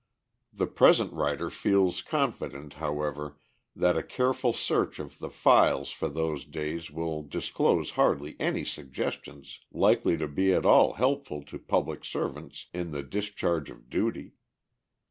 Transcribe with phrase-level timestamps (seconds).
[0.51, 3.37] The present writer feels confident, however,
[3.75, 9.59] that a careful search of the files for those days will disclose hardly any suggestions
[9.71, 14.33] likely to be at all helpful to public servants in the discharge of duty.